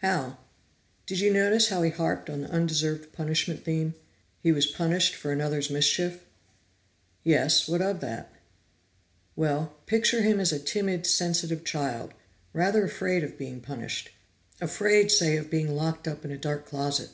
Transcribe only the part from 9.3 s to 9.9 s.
"Well,